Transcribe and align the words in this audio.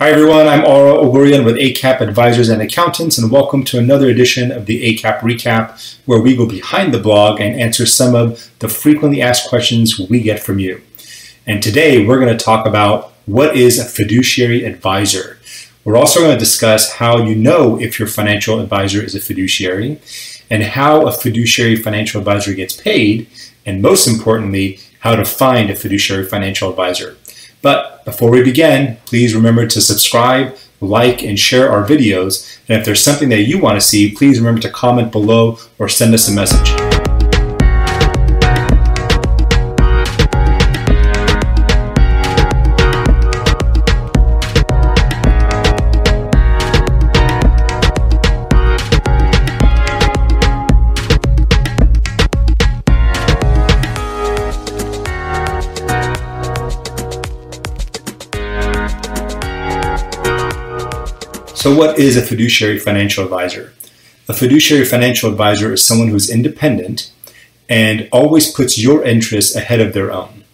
Hi 0.00 0.10
everyone, 0.10 0.46
I'm 0.46 0.64
Ara 0.64 0.92
Oghoorian 0.92 1.44
with 1.44 1.56
ACAP 1.56 2.00
Advisors 2.00 2.48
and 2.48 2.62
Accountants, 2.62 3.18
and 3.18 3.32
welcome 3.32 3.64
to 3.64 3.80
another 3.80 4.08
edition 4.08 4.52
of 4.52 4.66
the 4.66 4.94
ACAP 4.94 5.18
Recap, 5.22 5.98
where 6.06 6.20
we 6.20 6.36
go 6.36 6.46
behind 6.46 6.94
the 6.94 7.00
blog 7.00 7.40
and 7.40 7.60
answer 7.60 7.84
some 7.84 8.14
of 8.14 8.48
the 8.60 8.68
frequently 8.68 9.20
asked 9.20 9.48
questions 9.48 9.98
we 9.98 10.20
get 10.20 10.38
from 10.38 10.60
you. 10.60 10.80
And 11.48 11.60
today 11.60 12.06
we're 12.06 12.20
going 12.20 12.38
to 12.38 12.44
talk 12.44 12.64
about 12.64 13.12
what 13.26 13.56
is 13.56 13.80
a 13.80 13.84
fiduciary 13.84 14.62
advisor. 14.62 15.40
We're 15.82 15.96
also 15.96 16.20
going 16.20 16.32
to 16.32 16.38
discuss 16.38 16.92
how 16.92 17.18
you 17.24 17.34
know 17.34 17.80
if 17.80 17.98
your 17.98 18.06
financial 18.06 18.60
advisor 18.60 19.02
is 19.02 19.16
a 19.16 19.20
fiduciary, 19.20 20.00
and 20.48 20.62
how 20.62 21.08
a 21.08 21.12
fiduciary 21.12 21.74
financial 21.74 22.20
advisor 22.20 22.54
gets 22.54 22.80
paid, 22.80 23.26
and 23.66 23.82
most 23.82 24.06
importantly, 24.06 24.78
how 25.00 25.16
to 25.16 25.24
find 25.24 25.70
a 25.70 25.74
fiduciary 25.74 26.24
financial 26.24 26.70
advisor. 26.70 27.16
But 27.62 28.04
before 28.04 28.30
we 28.30 28.42
begin, 28.42 28.98
please 29.04 29.34
remember 29.34 29.66
to 29.66 29.80
subscribe, 29.80 30.56
like, 30.80 31.22
and 31.22 31.38
share 31.38 31.70
our 31.70 31.86
videos. 31.86 32.58
And 32.68 32.78
if 32.78 32.84
there's 32.84 33.02
something 33.02 33.28
that 33.30 33.42
you 33.42 33.60
want 33.60 33.80
to 33.80 33.86
see, 33.86 34.14
please 34.14 34.38
remember 34.38 34.60
to 34.62 34.70
comment 34.70 35.12
below 35.12 35.58
or 35.78 35.88
send 35.88 36.14
us 36.14 36.28
a 36.28 36.34
message. 36.34 36.87
So, 61.68 61.76
what 61.76 61.98
is 61.98 62.16
a 62.16 62.22
fiduciary 62.22 62.78
financial 62.78 63.24
advisor? 63.24 63.74
A 64.26 64.32
fiduciary 64.32 64.86
financial 64.86 65.30
advisor 65.30 65.70
is 65.70 65.84
someone 65.84 66.08
who 66.08 66.16
is 66.16 66.30
independent 66.30 67.12
and 67.68 68.08
always 68.10 68.50
puts 68.50 68.78
your 68.78 69.04
interests 69.04 69.54
ahead 69.54 69.78
of 69.78 69.92
their 69.92 70.10
own. 70.10 70.44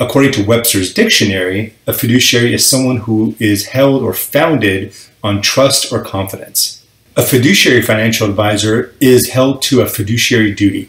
According 0.00 0.32
to 0.32 0.46
Webster's 0.46 0.94
dictionary, 0.94 1.74
a 1.86 1.92
fiduciary 1.92 2.54
is 2.54 2.66
someone 2.66 3.00
who 3.04 3.36
is 3.38 3.66
held 3.76 4.02
or 4.02 4.14
founded 4.14 4.94
on 5.22 5.42
trust 5.42 5.92
or 5.92 6.02
confidence. 6.02 6.82
A 7.14 7.20
fiduciary 7.20 7.82
financial 7.82 8.26
advisor 8.26 8.94
is 9.02 9.32
held 9.32 9.60
to 9.64 9.82
a 9.82 9.86
fiduciary 9.86 10.54
duty. 10.54 10.88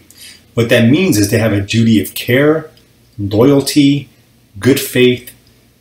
What 0.53 0.70
that 0.70 0.90
means 0.90 1.18
is 1.18 1.31
they 1.31 1.40
have 1.40 1.52
a 1.52 1.59
duty 1.59 2.02
of 2.02 2.14
care, 2.14 2.72
loyalty, 3.20 4.08
good 4.58 4.80
faith, 4.80 5.36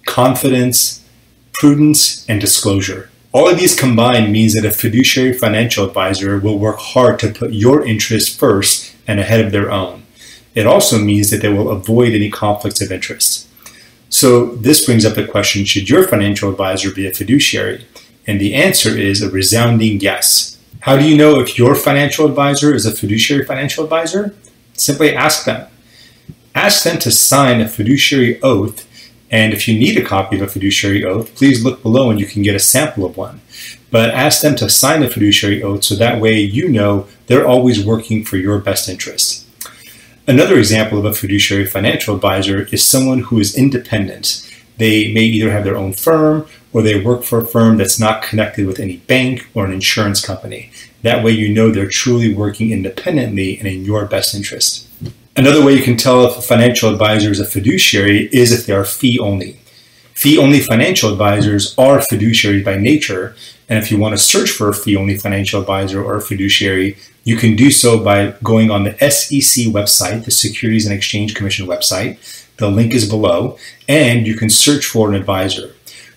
confidence, 0.05 1.05
prudence, 1.53 2.29
and 2.29 2.41
disclosure. 2.41 3.09
All 3.33 3.49
of 3.49 3.59
these 3.59 3.79
combined 3.79 4.31
means 4.31 4.55
that 4.55 4.67
a 4.67 4.71
fiduciary 4.71 5.33
financial 5.33 5.87
advisor 5.87 6.39
will 6.39 6.59
work 6.59 6.79
hard 6.79 7.19
to 7.21 7.33
put 7.33 7.55
your 7.55 7.83
interests 7.83 8.35
first 8.35 8.95
and 9.07 9.19
ahead 9.19 9.43
of 9.43 9.53
their 9.53 9.73
own. 9.73 10.03
It 10.55 10.67
also 10.67 10.99
means 10.99 11.31
that 11.31 11.41
they 11.41 11.49
will 11.49 11.71
avoid 11.71 12.13
any 12.13 12.31
conflicts 12.31 12.83
of 12.83 12.93
interest. 12.93 13.49
So, 14.11 14.55
this 14.57 14.85
brings 14.85 15.07
up 15.07 15.15
the 15.15 15.27
question 15.27 15.65
should 15.65 15.89
your 15.89 16.07
financial 16.07 16.51
advisor 16.51 16.93
be 16.93 17.07
a 17.07 17.15
fiduciary? 17.15 17.87
And 18.27 18.39
the 18.39 18.55
answer 18.55 18.91
is 18.91 19.23
a 19.23 19.31
resounding 19.31 20.01
yes. 20.01 20.59
How 20.81 20.99
do 20.99 21.09
you 21.09 21.17
know 21.17 21.41
if 21.41 21.57
your 21.57 21.75
financial 21.75 22.27
advisor 22.27 22.75
is 22.75 22.85
a 22.85 22.95
fiduciary 22.95 23.47
financial 23.47 23.83
advisor? 23.85 24.35
Simply 24.75 25.17
ask 25.17 25.47
them. 25.47 25.69
Ask 26.55 26.85
them 26.85 26.99
to 26.99 27.11
sign 27.11 27.63
a 27.63 27.69
fiduciary 27.69 28.41
oath 28.43 28.87
and 29.33 29.55
if 29.55 29.67
you 29.67 29.77
need 29.77 29.97
a 29.97 30.05
copy 30.05 30.37
of 30.37 30.43
a 30.43 30.47
fiduciary 30.47 31.03
oath, 31.05 31.35
please 31.35 31.65
look 31.65 31.83
below 31.83 32.11
and 32.11 32.21
you 32.21 32.27
can 32.27 32.43
get 32.43 32.55
a 32.55 32.61
sample 32.61 33.07
of 33.07 33.17
one. 33.17 33.41
But 33.91 34.11
ask 34.11 34.43
them 34.43 34.55
to 34.57 34.69
sign 34.69 35.01
the 35.01 35.09
fiduciary 35.09 35.63
oath 35.63 35.85
so 35.85 35.95
that 35.95 36.21
way 36.21 36.39
you 36.39 36.69
know 36.69 37.09
they're 37.27 37.47
always 37.47 37.85
working 37.85 38.25
for 38.25 38.37
your 38.37 38.59
best 38.59 38.91
interest. 38.91 39.47
Another 40.29 40.59
example 40.59 40.99
of 40.99 41.07
a 41.07 41.15
fiduciary 41.15 41.67
financial 41.67 42.15
advisor 42.15 42.65
is 42.71 42.85
someone 42.85 43.21
who 43.21 43.41
is 43.41 43.57
independent. 43.57 44.49
They 44.77 45.13
may 45.13 45.23
either 45.23 45.51
have 45.51 45.65
their 45.65 45.77
own 45.77 45.95
firm 45.95 46.47
or 46.73 46.83
they 46.83 47.01
work 47.03 47.23
for 47.23 47.41
a 47.41 47.47
firm 47.47 47.79
that's 47.79 47.99
not 47.99 48.23
connected 48.23 48.67
with 48.67 48.79
any 48.79 48.99
bank 48.99 49.49
or 49.55 49.65
an 49.65 49.73
insurance 49.73 50.25
company. 50.25 50.71
That 51.03 51.25
way 51.25 51.33
you 51.33 51.53
know 51.53 51.71
they're 51.71 51.89
truly 51.89 52.33
working 52.33 52.71
independently 52.71 53.59
and 53.59 53.67
in 53.67 53.85
your 53.85 54.05
best 54.07 54.35
interest. 54.35 54.89
Another 55.35 55.65
way 55.65 55.73
you 55.75 55.83
can 55.83 55.97
tell 55.97 56.27
if 56.27 56.37
a 56.37 56.43
financial 56.43 56.93
advisor 56.93 57.31
is 57.31 57.41
a 57.41 57.47
fiduciary 57.47 58.29
is 58.35 58.53
if 58.53 58.67
they 58.67 58.75
are 58.75 58.85
fee 58.85 59.19
only. 59.19 59.57
Fee 60.13 60.37
only 60.37 60.61
financial 60.61 61.11
advisors 61.11 61.75
are 61.79 62.01
fiduciaries 62.01 62.63
by 62.63 62.77
nature, 62.77 63.35
and 63.67 63.79
if 63.79 63.91
you 63.91 63.97
want 63.97 64.13
to 64.13 64.23
search 64.23 64.51
for 64.51 64.69
a 64.69 64.75
fee 64.75 64.95
only 64.95 65.17
financial 65.17 65.59
advisor 65.59 66.05
or 66.05 66.17
a 66.17 66.21
fiduciary, 66.21 66.99
you 67.25 67.37
can 67.37 67.57
do 67.57 67.71
so 67.71 67.99
by 67.99 68.35
going 68.43 68.71
on 68.71 68.85
the 68.85 68.93
SEC 69.11 69.67
website, 69.69 70.27
the 70.27 70.31
Securities 70.31 70.85
and 70.85 70.95
Exchange 70.95 71.35
Commission 71.35 71.67
website. 71.67 72.19
The 72.59 72.71
link 72.71 72.93
is 72.93 73.09
below, 73.09 73.57
and 73.89 74.27
you 74.27 74.37
can 74.37 74.51
search 74.51 74.85
for 74.85 75.09
an 75.09 75.15
advisor. 75.15 75.75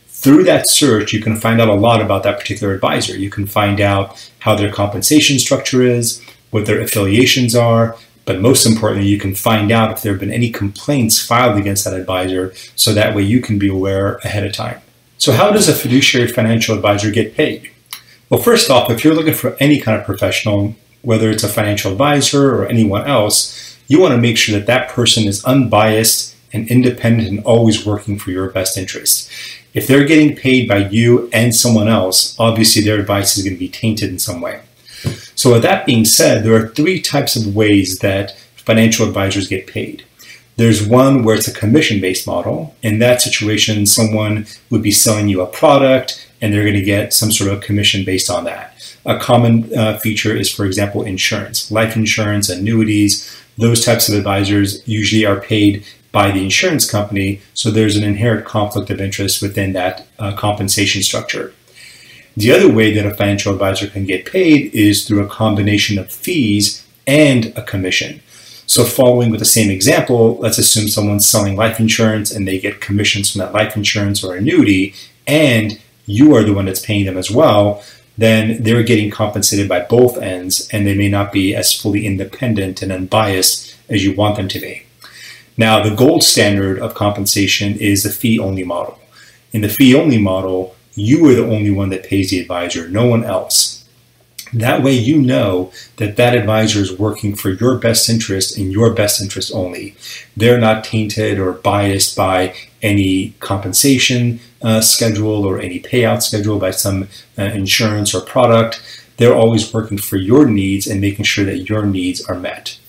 Through 0.08 0.44
that 0.44 0.68
search, 0.68 1.14
you 1.14 1.22
can 1.22 1.40
find 1.40 1.62
out 1.62 1.70
a 1.70 1.74
lot 1.74 2.02
about 2.02 2.24
that 2.24 2.38
particular 2.38 2.74
advisor. 2.74 3.18
You 3.18 3.30
can 3.30 3.48
find 3.48 3.80
out 3.80 4.30
how 4.40 4.56
their 4.56 4.74
compensation 4.74 5.40
structure 5.40 5.84
is, 5.84 6.22
what 6.52 6.66
their 6.66 6.82
affiliations 6.82 7.56
are, 7.56 7.96
but 8.26 8.42
most 8.42 8.66
importantly, 8.66 9.08
you 9.08 9.20
can 9.20 9.36
find 9.36 9.72
out 9.72 9.92
if 9.92 10.02
there 10.02 10.14
have 10.14 10.20
been 10.20 10.32
any 10.32 10.50
complaints 10.50 11.24
filed 11.24 11.58
against 11.58 11.86
that 11.86 11.94
advisor 11.94 12.54
so 12.76 12.94
that 12.94 13.16
way 13.16 13.22
you 13.22 13.40
can 13.40 13.60
be 13.60 13.70
aware 13.70 14.16
ahead 14.18 14.46
of 14.46 14.54
time. 14.54 14.82
So, 15.18 15.32
how 15.32 15.52
does 15.52 15.70
a 15.70 15.74
fiduciary 15.74 16.28
financial 16.28 16.76
advisor 16.76 17.12
get 17.12 17.36
paid? 17.36 17.72
Well, 18.30 18.42
first 18.42 18.70
off, 18.70 18.90
if 18.90 19.04
you're 19.04 19.14
looking 19.14 19.34
for 19.34 19.56
any 19.60 19.80
kind 19.80 20.00
of 20.00 20.06
professional, 20.06 20.76
whether 21.04 21.30
it's 21.30 21.44
a 21.44 21.48
financial 21.48 21.92
advisor 21.92 22.54
or 22.56 22.66
anyone 22.68 23.06
else, 23.06 23.78
you 23.88 24.02
want 24.02 24.14
to 24.14 24.22
make 24.22 24.38
sure 24.38 24.58
that 24.58 24.66
that 24.66 24.90
person 24.90 25.26
is 25.26 25.46
unbiased 25.46 26.36
and 26.52 26.68
independent 26.70 27.30
and 27.30 27.44
always 27.44 27.86
working 27.86 28.18
for 28.18 28.32
your 28.32 28.50
best 28.50 28.78
interest. 28.78 29.30
If 29.74 29.88
they're 29.88 30.06
getting 30.06 30.36
paid 30.36 30.68
by 30.68 30.88
you 30.88 31.30
and 31.32 31.54
someone 31.54 31.88
else, 31.88 32.36
obviously 32.40 32.82
their 32.82 33.00
advice 33.00 33.38
is 33.38 33.44
going 33.44 33.56
to 33.56 33.60
be 33.60 33.70
tainted 33.70 34.10
in 34.10 34.20
some 34.20 34.42
way. 34.42 34.62
So, 35.36 35.54
with 35.54 35.64
that 35.64 35.86
being 35.86 36.06
said, 36.06 36.44
there 36.44 36.56
are 36.56 36.70
three 36.70 37.02
types 37.02 37.36
of 37.36 37.56
ways 37.56 38.00
that 38.00 38.38
financial 38.56 39.08
advisors 39.08 39.48
get 39.48 39.68
paid. 39.68 40.04
There's 40.58 40.88
one 40.88 41.24
where 41.24 41.36
it's 41.36 41.48
a 41.48 41.54
commission 41.54 42.00
based 42.00 42.26
model. 42.26 42.76
In 42.82 43.00
that 43.00 43.22
situation, 43.22 43.86
someone 43.86 44.48
would 44.70 44.82
be 44.82 44.92
selling 44.92 45.28
you 45.28 45.42
a 45.42 45.48
product 45.48 46.26
and 46.42 46.54
they're 46.54 46.64
going 46.64 46.76
to 46.76 46.82
get 46.82 47.14
some 47.14 47.32
sort 47.32 47.52
of 47.52 47.62
commission 47.62 48.06
based 48.06 48.30
on 48.30 48.46
that. 48.46 48.72
A 49.06 49.20
common 49.20 49.78
uh, 49.78 49.98
feature 50.00 50.36
is, 50.36 50.52
for 50.52 50.66
example, 50.66 51.04
insurance, 51.04 51.72
life 51.72 51.96
insurance, 51.96 52.50
annuities. 52.50 53.36
Those 53.58 53.86
types 53.86 54.10
of 54.10 54.16
advisors 54.16 54.88
usually 54.88 55.26
are 55.26 55.40
paid 55.40 55.86
by 56.12 56.32
the 56.32 56.44
insurance 56.44 56.90
company, 56.90 57.42
so 57.54 57.70
there's 57.70 57.98
an 57.98 58.04
inherent 58.04 58.46
conflict 58.46 58.90
of 58.90 59.02
interest 59.02 59.42
within 59.42 59.74
that 59.74 60.08
uh, 60.18 60.34
compensation 60.36 61.04
structure. 61.04 61.54
The 62.38 62.52
other 62.52 62.72
way 62.72 62.94
that 62.94 63.06
a 63.06 63.16
financial 63.16 63.54
advisor 63.54 63.88
can 63.88 64.06
get 64.06 64.26
paid 64.26 64.74
is 64.74 65.08
through 65.08 65.24
a 65.24 65.30
combination 65.30 65.98
of 65.98 66.12
fees 66.12 66.86
and 67.08 67.54
a 67.56 67.64
commission. 67.64 68.22
So, 68.68 68.84
following 68.84 69.30
with 69.30 69.40
the 69.40 69.46
same 69.46 69.70
example, 69.70 70.38
let's 70.38 70.58
assume 70.58 70.88
someone's 70.88 71.30
selling 71.30 71.56
life 71.56 71.80
insurance 71.80 72.32
and 72.32 72.48
they 72.48 72.60
get 72.60 72.82
commissions 72.82 73.32
from 73.32 73.40
that 73.40 73.54
life 73.54 73.78
insurance 73.78 74.24
or 74.24 74.36
annuity, 74.36 74.96
and 75.28 75.80
you 76.06 76.36
are 76.36 76.44
the 76.44 76.54
one 76.54 76.66
that's 76.66 76.86
paying 76.86 77.06
them 77.06 77.18
as 77.18 77.32
well, 77.32 77.84
then 78.18 78.62
they're 78.64 78.84
getting 78.84 79.12
compensated 79.12 79.70
by 79.70 79.82
both 79.82 80.18
ends 80.18 80.68
and 80.72 80.86
they 80.86 80.96
may 80.96 81.10
not 81.10 81.32
be 81.32 81.56
as 81.56 81.74
fully 81.74 82.06
independent 82.06 82.82
and 82.82 82.92
unbiased 82.92 83.76
as 83.90 84.04
you 84.04 84.14
want 84.14 84.36
them 84.36 84.48
to 84.48 84.60
be. 84.60 84.84
Now, 85.58 85.82
the 85.82 85.96
gold 85.96 86.24
standard 86.24 86.80
of 86.80 86.96
compensation 86.96 87.78
is 87.78 88.04
the 88.04 88.10
fee 88.10 88.40
only 88.40 88.64
model. 88.64 89.00
In 89.54 89.62
the 89.62 89.70
fee 89.70 89.96
only 89.96 90.18
model, 90.18 90.76
you 90.96 91.26
are 91.28 91.34
the 91.34 91.46
only 91.46 91.72
one 91.72 91.90
that 91.90 92.06
pays 92.06 92.30
the 92.30 92.40
advisor, 92.40 92.88
no 92.90 93.06
one 93.06 93.24
else. 93.24 93.76
That 94.54 94.84
way, 94.84 94.94
you 94.94 95.22
know 95.22 95.72
that 95.98 96.16
that 96.16 96.36
advisor 96.36 96.80
is 96.80 96.98
working 96.98 97.36
for 97.36 97.50
your 97.50 97.78
best 97.78 98.10
interest 98.10 98.58
and 98.58 98.72
your 98.72 98.94
best 98.94 99.22
interest 99.22 99.52
only. 99.54 99.96
They're 100.38 100.60
not 100.60 100.84
tainted 100.84 101.40
or 101.40 101.52
biased 101.52 102.16
by 102.16 102.56
any 102.82 103.32
compensation 103.40 104.40
uh, 104.62 104.82
schedule 104.82 105.46
or 105.46 105.60
any 105.60 105.80
payout 105.80 106.22
schedule 106.22 106.58
by 106.58 106.72
some 106.72 107.10
uh, 107.38 107.44
insurance 107.44 108.14
or 108.16 108.22
product. 108.22 108.82
They're 109.18 109.36
always 109.36 109.74
working 109.74 109.98
for 109.98 110.18
your 110.18 110.46
needs 110.46 110.88
and 110.88 111.02
making 111.02 111.26
sure 111.26 111.46
that 111.46 111.70
your 111.70 111.86
needs 111.86 112.24
are 112.26 112.40
met. 112.40 112.80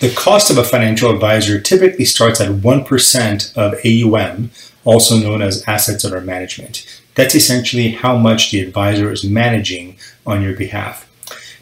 The 0.00 0.14
cost 0.14 0.50
of 0.50 0.58
a 0.58 0.64
financial 0.64 1.10
advisor 1.10 1.60
typically 1.60 2.04
starts 2.04 2.40
at 2.40 2.50
1% 2.50 3.56
of 3.56 3.74
AUM, 3.84 4.50
also 4.84 5.16
known 5.16 5.42
as 5.42 5.64
assets 5.66 6.04
under 6.04 6.20
management. 6.20 6.86
That's 7.16 7.34
essentially 7.34 7.90
how 7.90 8.16
much 8.16 8.50
the 8.50 8.60
advisor 8.60 9.10
is 9.10 9.24
managing 9.24 9.98
on 10.24 10.42
your 10.42 10.54
behalf. 10.54 11.02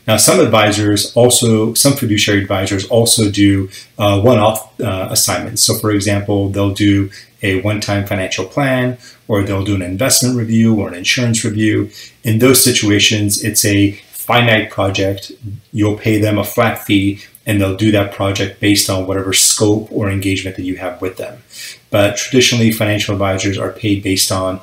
Now, 0.06 0.18
some 0.18 0.38
advisors 0.38 1.16
also, 1.16 1.72
some 1.72 1.94
fiduciary 1.94 2.42
advisors 2.42 2.86
also 2.88 3.30
do 3.30 3.70
uh, 3.98 4.20
one 4.20 4.38
off 4.38 4.78
uh, 4.78 5.08
assignments. 5.10 5.62
So, 5.62 5.76
for 5.76 5.90
example, 5.90 6.50
they'll 6.50 6.74
do 6.74 7.10
a 7.42 7.62
one 7.62 7.80
time 7.80 8.06
financial 8.06 8.44
plan, 8.44 8.98
or 9.28 9.42
they'll 9.42 9.64
do 9.64 9.74
an 9.74 9.82
investment 9.82 10.36
review 10.36 10.78
or 10.78 10.88
an 10.88 10.94
insurance 10.94 11.44
review. 11.44 11.90
In 12.22 12.38
those 12.38 12.62
situations, 12.62 13.42
it's 13.42 13.64
a 13.64 13.92
finite 14.10 14.70
project. 14.70 15.32
You'll 15.72 15.98
pay 15.98 16.18
them 16.20 16.38
a 16.38 16.44
flat 16.44 16.84
fee 16.84 17.22
and 17.46 17.60
they'll 17.60 17.76
do 17.76 17.92
that 17.92 18.12
project 18.12 18.60
based 18.60 18.88
on 18.88 19.06
whatever 19.06 19.32
scope 19.32 19.88
or 19.92 20.10
engagement 20.10 20.56
that 20.56 20.62
you 20.62 20.76
have 20.76 21.00
with 21.02 21.18
them. 21.18 21.42
But 21.90 22.16
traditionally, 22.16 22.72
financial 22.72 23.12
advisors 23.12 23.58
are 23.58 23.70
paid 23.70 24.02
based 24.02 24.32
on, 24.32 24.60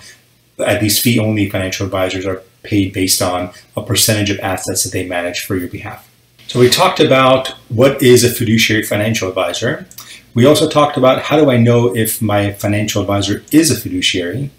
at 0.64 0.82
least 0.82 1.02
fee 1.02 1.20
only 1.20 1.50
financial 1.50 1.86
advisors 1.86 2.26
are 2.26 2.44
paid 2.64 2.94
based 2.94 3.22
on 3.22 3.52
a 3.76 3.82
percentage 3.82 4.30
of 4.30 4.40
assets 4.40 4.84
that 4.84 4.92
they 4.92 5.06
manage 5.06 5.46
for 5.46 5.56
your 5.56 5.68
behalf. 5.68 6.10
So 6.48 6.60
we 6.60 6.70
talked 6.70 7.00
about 7.00 7.50
what 7.70 8.02
is 8.04 8.24
a 8.24 8.30
fiduciary 8.30 8.84
financial 8.84 9.30
advisor. 9.30 9.88
We 10.34 10.46
also 10.46 10.70
talked 10.70 10.98
about 10.98 11.24
how 11.24 11.38
do 11.38 11.50
I 11.50 11.58
know 11.58 11.96
if 11.96 12.22
my 12.22 12.52
financial 12.54 13.02
advisor 13.02 13.44
is 13.52 13.72
a 13.72 13.80
fiduciary. 13.80 14.52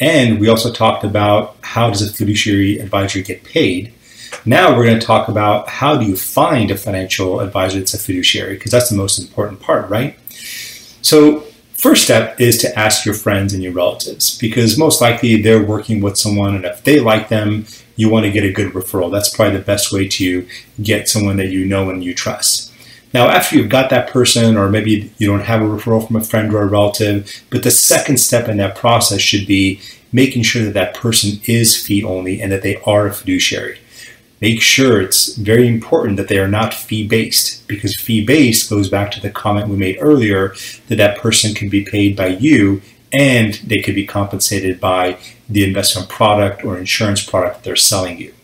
And 0.00 0.40
we 0.40 0.48
also 0.48 0.72
talked 0.72 1.04
about 1.04 1.56
how 1.60 1.90
does 1.90 2.02
a 2.02 2.12
fiduciary 2.12 2.78
advisor 2.78 3.20
get 3.22 3.44
paid. 3.44 3.92
Now 4.44 4.76
we're 4.76 4.84
going 4.84 4.98
to 4.98 5.06
talk 5.06 5.28
about 5.28 5.68
how 5.68 5.96
do 5.96 6.04
you 6.04 6.16
find 6.16 6.70
a 6.70 6.76
financial 6.76 7.40
advisor 7.40 7.78
that's 7.78 7.94
a 7.94 7.98
fiduciary 7.98 8.54
because 8.54 8.72
that's 8.72 8.90
the 8.90 8.96
most 8.96 9.18
important 9.18 9.60
part, 9.60 9.88
right? 9.88 10.18
So 11.02 11.44
First 11.84 12.04
step 12.04 12.40
is 12.40 12.56
to 12.62 12.78
ask 12.78 13.04
your 13.04 13.14
friends 13.14 13.52
and 13.52 13.62
your 13.62 13.74
relatives 13.74 14.38
because 14.38 14.78
most 14.78 15.02
likely 15.02 15.42
they're 15.42 15.62
working 15.62 16.00
with 16.00 16.16
someone, 16.16 16.56
and 16.56 16.64
if 16.64 16.82
they 16.82 16.98
like 16.98 17.28
them, 17.28 17.66
you 17.94 18.08
want 18.08 18.24
to 18.24 18.32
get 18.32 18.42
a 18.42 18.50
good 18.50 18.72
referral. 18.72 19.12
That's 19.12 19.28
probably 19.28 19.58
the 19.58 19.64
best 19.66 19.92
way 19.92 20.08
to 20.08 20.48
get 20.80 21.10
someone 21.10 21.36
that 21.36 21.50
you 21.50 21.66
know 21.66 21.90
and 21.90 22.02
you 22.02 22.14
trust. 22.14 22.72
Now, 23.12 23.28
after 23.28 23.56
you've 23.56 23.68
got 23.68 23.90
that 23.90 24.08
person, 24.08 24.56
or 24.56 24.70
maybe 24.70 25.12
you 25.18 25.26
don't 25.26 25.44
have 25.44 25.60
a 25.60 25.66
referral 25.66 26.06
from 26.06 26.16
a 26.16 26.24
friend 26.24 26.54
or 26.54 26.62
a 26.62 26.66
relative, 26.66 27.30
but 27.50 27.62
the 27.62 27.70
second 27.70 28.16
step 28.16 28.48
in 28.48 28.56
that 28.56 28.76
process 28.76 29.20
should 29.20 29.46
be 29.46 29.78
making 30.10 30.44
sure 30.44 30.64
that 30.64 30.72
that 30.72 30.94
person 30.94 31.38
is 31.44 31.76
fee 31.76 32.02
only 32.02 32.40
and 32.40 32.50
that 32.50 32.62
they 32.62 32.76
are 32.86 33.08
a 33.08 33.12
fiduciary 33.12 33.78
make 34.40 34.60
sure 34.60 35.00
it's 35.00 35.36
very 35.36 35.66
important 35.66 36.16
that 36.16 36.28
they 36.28 36.38
are 36.38 36.48
not 36.48 36.74
fee 36.74 37.06
based 37.06 37.66
because 37.68 37.94
fee 37.96 38.24
based 38.24 38.68
goes 38.68 38.88
back 38.88 39.10
to 39.12 39.20
the 39.20 39.30
comment 39.30 39.68
we 39.68 39.76
made 39.76 39.96
earlier 40.00 40.54
that 40.88 40.96
that 40.96 41.18
person 41.18 41.54
can 41.54 41.68
be 41.68 41.84
paid 41.84 42.16
by 42.16 42.26
you 42.26 42.82
and 43.12 43.54
they 43.54 43.78
could 43.78 43.94
be 43.94 44.06
compensated 44.06 44.80
by 44.80 45.16
the 45.48 45.64
investment 45.64 46.08
product 46.08 46.64
or 46.64 46.76
insurance 46.76 47.24
product 47.24 47.62
they're 47.62 47.76
selling 47.76 48.18
you. 48.18 48.34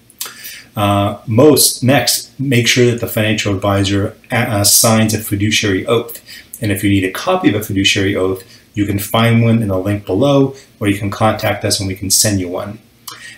Uh, 0.77 1.21
most 1.27 1.83
next, 1.83 2.39
make 2.39 2.69
sure 2.69 2.87
that 2.91 3.01
the 3.01 3.07
financial 3.07 3.55
advisor 3.55 4.17
uh, 4.31 4.63
signs 4.63 5.13
a 5.13 5.19
fiduciary 5.19 5.85
oath. 5.87 6.23
And 6.63 6.71
if 6.71 6.85
you 6.85 6.91
need 6.91 7.05
a 7.05 7.11
copy 7.11 7.49
of 7.49 7.55
a 7.57 7.65
fiduciary 7.65 8.15
oath, 8.15 8.45
you 8.75 8.87
can 8.87 8.99
find 8.99 9.43
one 9.43 9.63
in 9.63 9.69
the 9.69 9.79
link 9.79 10.07
below, 10.07 10.55
or 10.79 10.87
you 10.87 10.97
can 10.97 11.11
contact 11.11 11.65
us 11.65 11.81
and 11.81 11.89
we 11.89 11.97
can 11.97 12.11
send 12.11 12.39
you 12.39 12.49
one. 12.49 12.79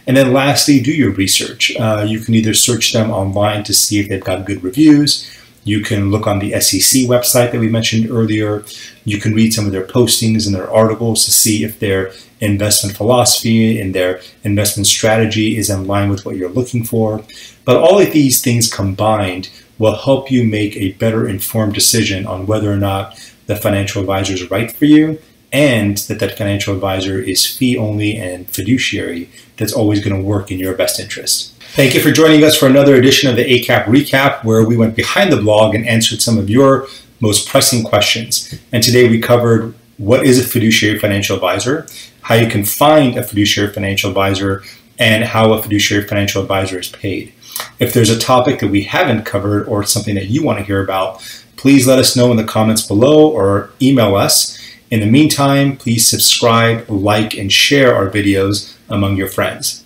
And 0.07 0.17
then 0.17 0.33
lastly, 0.33 0.81
do 0.81 0.93
your 0.93 1.13
research. 1.13 1.75
Uh, 1.77 2.05
you 2.07 2.21
can 2.21 2.35
either 2.35 2.55
search 2.55 2.93
them 2.93 3.11
online 3.11 3.63
to 3.65 3.75
see 3.75 4.01
if 4.01 4.09
they've 4.09 4.23
got 4.23 4.47
good 4.47 4.63
reviews. 4.63 5.31
You 5.65 5.81
can 5.81 6.11
look 6.11 6.27
on 6.27 6.41
the 6.41 6.61
SEC 6.61 7.03
website 7.03 7.53
that 7.53 7.61
we 7.61 7.69
mentioned 7.69 8.11
earlier. 8.11 8.65
You 9.05 9.19
can 9.19 9.33
read 9.33 9.55
some 9.55 9.65
of 9.65 9.73
their 9.73 9.87
postings 9.87 10.47
and 10.47 10.55
their 10.55 10.71
articles 10.71 11.25
to 11.25 11.31
see 11.31 11.63
if 11.63 11.79
their 11.79 12.13
investment 12.41 12.97
philosophy 12.97 13.81
and 13.81 13.95
their 13.95 14.21
investment 14.43 14.89
strategy 14.89 15.57
is 15.57 15.71
in 15.71 15.87
line 15.87 16.11
with 16.11 16.27
what 16.27 16.35
you're 16.35 16.51
looking 16.51 16.83
for. 16.83 17.25
But 17.65 17.77
all 17.77 18.01
of 18.01 18.13
these 18.13 18.43
things 18.43 18.73
combined 18.73 19.51
will 19.79 19.95
help 19.95 20.33
you 20.33 20.43
make 20.43 20.77
a 20.77 20.93
better 20.93 21.29
informed 21.29 21.75
decision 21.75 22.27
on 22.27 22.47
whether 22.47 22.73
or 22.73 22.77
not 22.77 23.17
the 23.47 23.55
financial 23.55 24.01
advisor 24.01 24.35
is 24.35 24.51
right 24.51 24.73
for 24.73 24.85
you 24.85 25.21
and 25.53 25.99
that 25.99 26.19
that 26.19 26.39
financial 26.39 26.75
advisor 26.75 27.21
is 27.21 27.47
fee 27.47 27.77
only 27.77 28.17
and 28.17 28.49
fiduciary 28.49 29.29
that's 29.57 29.73
always 29.73 30.03
going 30.03 30.17
to 30.17 30.23
work 30.23 30.51
in 30.51 30.59
your 30.59 30.75
best 30.75 30.99
interest. 30.99 31.55
Thank 31.75 31.95
you 31.95 32.01
for 32.01 32.11
joining 32.11 32.45
us 32.45 32.57
for 32.57 32.67
another 32.67 32.97
edition 32.97 33.31
of 33.31 33.37
the 33.37 33.45
ACAP 33.45 33.85
Recap, 33.85 34.45
where 34.45 34.65
we 34.65 34.77
went 34.77 34.97
behind 34.97 35.33
the 35.33 35.41
blog 35.41 35.75
and 35.75 35.87
answered 35.87 36.21
some 36.21 36.39
of 36.39 36.51
your 36.51 36.87
most 37.21 37.49
pressing 37.49 37.85
questions. 37.85 38.59
And 38.73 38.83
today 38.83 39.09
we 39.09 39.21
covered 39.21 39.75
what 39.97 40.27
is 40.27 40.39
a 40.39 40.45
fiduciary 40.47 40.99
financial 40.99 41.37
advisor, 41.37 41.87
how 42.23 42.35
you 42.35 42.49
can 42.49 42.65
find 42.65 43.17
a 43.17 43.23
fiduciary 43.23 43.73
financial 43.73 44.11
advisor, 44.11 44.63
and 44.99 45.25
how 45.25 45.53
a 45.53 45.63
fiduciary 45.63 46.07
financial 46.07 46.43
advisor 46.43 46.79
is 46.79 46.89
paid. 46.89 47.33
If 47.79 47.93
there's 47.93 48.11
a 48.11 48.19
topic 48.19 48.61
that 48.61 48.69
we 48.69 48.83
haven't 48.83 49.25
covered 49.25 49.67
or 49.67 49.85
something 49.85 50.15
that 50.15 50.27
you 50.27 50.43
want 50.43 50.59
to 50.59 50.65
hear 50.65 50.83
about, 50.83 51.23
please 51.57 51.87
let 51.87 51.99
us 51.99 52.17
know 52.17 52.31
in 52.31 52.37
the 52.37 52.45
comments 52.45 52.87
below 52.87 53.31
or 53.31 53.71
email 53.81 54.17
us. 54.17 54.59
In 54.93 55.01
the 55.01 55.07
meantime, 55.07 55.79
please 55.79 56.07
subscribe, 56.07 56.85
like, 56.91 57.33
and 57.33 57.51
share 57.51 57.95
our 57.97 58.11
videos 58.11 58.77
among 58.91 59.17
your 59.17 59.27
friends. 59.27 59.85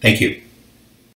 Thank 0.00 0.22
you. 0.22 0.40